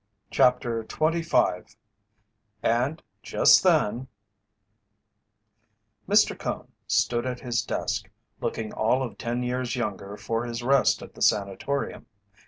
[0.31, 1.75] CHAPTER XXV
[2.63, 4.07] "AND JUST THEN"
[6.09, 6.35] Mr.
[6.35, 8.09] Cone stood at his desk,
[8.39, 12.07] looking all of ten years younger for his rest at the Sanatorium.